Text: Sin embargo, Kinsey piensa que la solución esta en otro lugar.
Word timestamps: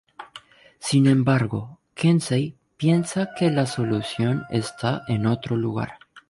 Sin 0.79 1.05
embargo, 1.05 1.77
Kinsey 1.93 2.57
piensa 2.75 3.35
que 3.37 3.51
la 3.51 3.67
solución 3.67 4.45
esta 4.49 5.03
en 5.07 5.27
otro 5.27 5.55
lugar. 5.57 5.99